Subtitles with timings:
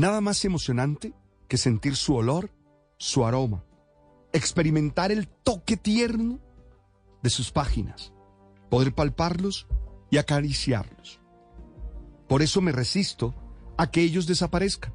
[0.00, 1.12] Nada más emocionante
[1.46, 2.50] que sentir su olor,
[2.96, 3.66] su aroma,
[4.32, 6.40] experimentar el toque tierno
[7.22, 8.10] de sus páginas,
[8.70, 9.66] poder palparlos
[10.10, 11.20] y acariciarlos.
[12.30, 13.34] Por eso me resisto
[13.76, 14.94] a que ellos desaparezcan.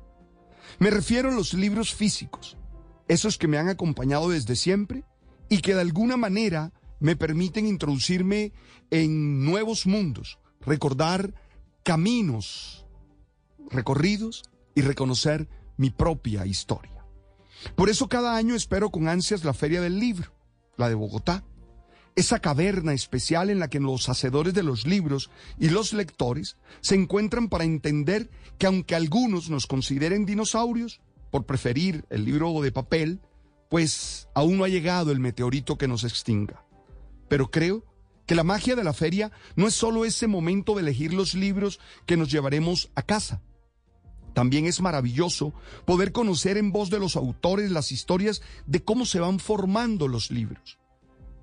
[0.80, 2.58] Me refiero a los libros físicos,
[3.08, 5.04] esos que me han acompañado desde siempre
[5.50, 8.54] y que de alguna manera me permiten introducirme
[8.90, 11.36] en nuevos mundos, recordar
[11.84, 12.88] caminos
[13.70, 15.48] recorridos y reconocer
[15.78, 17.06] mi propia historia.
[17.76, 20.32] Por eso cada año espero con ansias la Feria del Libro,
[20.78, 21.44] la de Bogotá,
[22.16, 26.96] esa caverna especial en la que los hacedores de los libros y los lectores se
[26.96, 31.02] encuentran para entender que aunque algunos nos consideren dinosaurios,
[31.36, 33.20] por preferir el libro de papel,
[33.70, 36.64] pues aún no ha llegado el meteorito que nos extinga.
[37.28, 37.84] Pero creo
[38.26, 41.82] que la magia de la feria no es solo ese momento de elegir los libros
[42.06, 43.42] que nos llevaremos a casa,
[44.36, 45.54] también es maravilloso
[45.86, 50.30] poder conocer en voz de los autores las historias de cómo se van formando los
[50.30, 50.78] libros.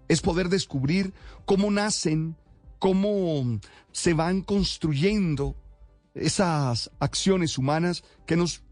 [0.09, 1.15] Es poder descubrir
[1.47, 2.37] cómo nacen,
[2.79, 3.59] cómo
[3.93, 5.57] se van construyendo
[6.15, 8.63] esas acciones humanas que nos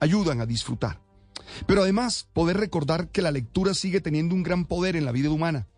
[0.00, 1.02] ayudan a disfrutar.
[1.66, 5.28] Pero además poder recordar que la lectura sigue teniendo un gran poder en la vida
[5.28, 5.68] humana.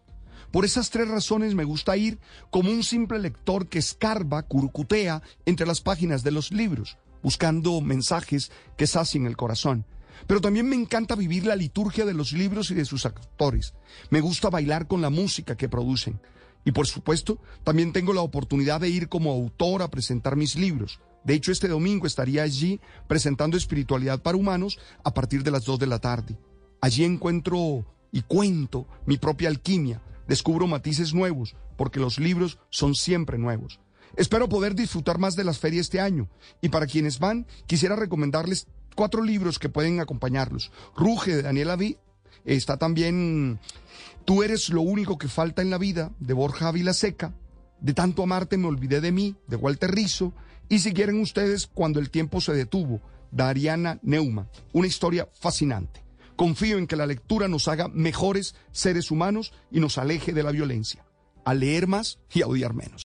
[0.53, 5.67] Por esas tres razones me gusta ir como un simple lector que escarba, curcutea entre
[5.67, 9.87] las páginas de los libros buscando mensajes que sacien el corazón.
[10.27, 13.75] Pero también me encanta vivir la liturgia de los libros y de sus actores.
[14.11, 16.21] Me gusta bailar con la música que producen.
[16.65, 21.00] Y por supuesto, también tengo la oportunidad de ir como autor a presentar mis libros.
[21.25, 25.78] De hecho, este domingo estaría allí presentando Espiritualidad para Humanos a partir de las 2
[25.78, 26.39] de la tarde.
[26.81, 33.39] Allí encuentro y cuento mi propia alquimia, descubro matices nuevos, porque los libros son siempre
[33.39, 33.81] nuevos.
[34.16, 36.28] Espero poder disfrutar más de las ferias este año
[36.60, 40.72] y para quienes van quisiera recomendarles cuatro libros que pueden acompañarlos.
[40.97, 41.98] Ruge de Daniela V.
[42.44, 43.60] Está también
[44.25, 47.34] Tú eres lo único que falta en la vida de Borja Seca.
[47.81, 50.32] De tanto amarte me olvidé de mí de Walter Rizzo.
[50.69, 53.00] Y si quieren ustedes Cuando el tiempo se detuvo
[53.31, 53.99] de Ariana.
[54.72, 56.04] Una historia fascinante.
[56.37, 60.53] Confío en que la lectura nos haga mejores seres humanos y nos aleje de la
[60.53, 61.04] violencia.
[61.44, 62.99] A leer más y a odiar menos.